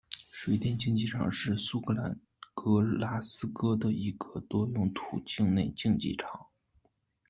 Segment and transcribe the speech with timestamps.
[0.31, 2.19] 水电竞技场是苏格兰
[2.55, 6.47] 格拉斯哥的一个多用途室内竞技场。